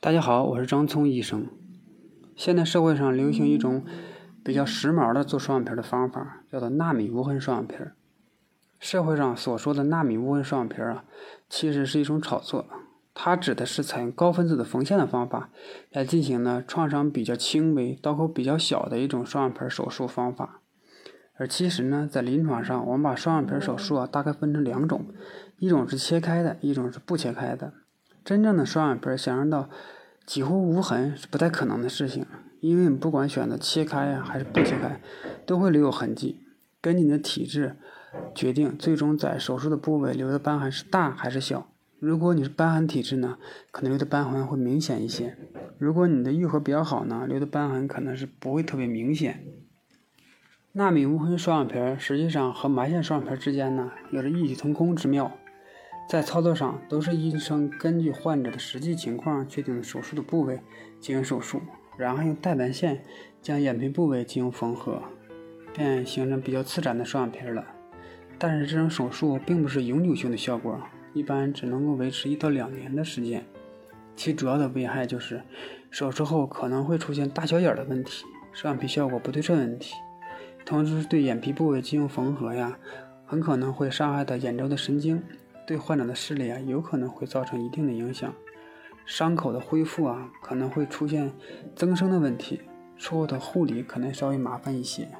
[0.00, 1.48] 大家好，我是张聪医生。
[2.36, 3.84] 现在社会上流行一种
[4.44, 7.74] 比较时髦的做双眼皮的方法，叫做纳米无痕双眼皮。
[8.78, 11.02] 社会上所说的纳米无痕双眼皮啊，
[11.48, 12.64] 其实是一种炒作。
[13.12, 15.50] 它指的是采用高分子的缝线的方法
[15.90, 20.60] 来进行呢创伤比较轻微、刀口比较小的一种双眼皮手术方法。
[21.34, 25.06] 而其实呢，在临床上，我们把双眼皮手术啊大概分成两种，
[25.58, 27.72] 一种是切开的，一种是不切开的。
[28.28, 29.70] 真正的双眼皮想让到
[30.26, 32.26] 几乎无痕是不太可能的事情，
[32.60, 35.00] 因为你不管选择切开呀还是不切开，
[35.46, 36.42] 都会留有痕迹。
[36.82, 37.76] 根据你的体质
[38.34, 41.72] 决定，最终在手术的部位留的瘢痕是大还是小。
[41.98, 43.38] 如果你是瘢痕体质呢，
[43.70, 45.30] 可能留的瘢痕会明显一些；
[45.78, 49.42] 如果你的愈合比较好呢，留的瘢痕可能是不会特别明显。
[50.72, 55.32] 纳米无痕双眼皮实际上和埋线双眼皮之间呢，有着异曲同工之妙。
[56.08, 60.58] 在操作上，都是医生根据患者的实际情况确定手术的部位
[60.98, 61.60] 进行手术，
[61.98, 63.04] 然后用带白线
[63.42, 65.02] 将眼皮部位进行缝合，
[65.74, 67.62] 便形成比较自然的双眼皮了。
[68.38, 70.80] 但是这种手术并不是永久性的效果，
[71.12, 73.44] 一般只能够维持一到两年的时间。
[74.16, 75.42] 其主要的危害就是
[75.90, 79.94] 手术后可能会出现大小眼的问题、双眼皮效果不对称问题，
[80.64, 82.78] 同时对眼皮部位进行缝合呀，
[83.26, 85.22] 很可能会伤害到眼周的神经。
[85.68, 88.32] 对患者的视力啊，有可能会造成一定的影响，
[89.04, 91.30] 伤口的恢复啊，可能会出现
[91.76, 92.62] 增生的问题，
[92.96, 95.10] 术后的护理可能稍微麻烦一些。